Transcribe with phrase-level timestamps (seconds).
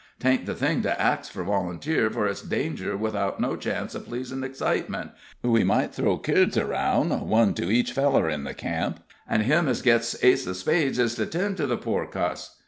[0.19, 4.43] 'Taint the thing to ax fur volunteers, fur it's danger without no chance of pleasin'
[4.43, 5.11] excitement.
[5.43, 9.83] We might throw keerds aroun', one to each feller in the camp, and him as
[9.83, 12.57] gets ace of spades is to tend to the poor cuss."